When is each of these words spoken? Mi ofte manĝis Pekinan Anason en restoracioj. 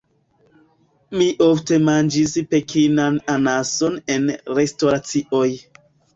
Mi 1.19 1.27
ofte 1.47 1.77
manĝis 1.89 2.33
Pekinan 2.55 3.21
Anason 3.35 4.01
en 4.17 4.27
restoracioj. 4.63 5.47